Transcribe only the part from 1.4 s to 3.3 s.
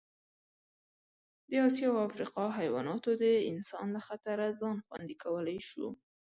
د اسیا او افریقا حیواناتو د